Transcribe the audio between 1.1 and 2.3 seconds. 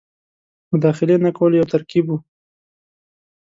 نه کولو یو ترکیب وو.